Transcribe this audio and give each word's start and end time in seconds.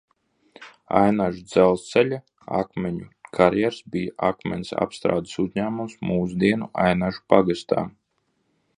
Ainažu 0.99 1.43
dzelzceļa 1.49 2.19
akmeņu 2.61 3.05
karjers 3.39 3.79
bija 3.97 4.17
akmens 4.31 4.75
apstrādes 4.87 5.39
uzņēmums 5.45 5.97
mūsdienu 6.11 6.73
Ainažu 6.89 7.27
pagastā. 7.37 7.89